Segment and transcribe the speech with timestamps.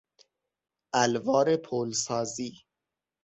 [0.93, 2.57] الوار پلسازی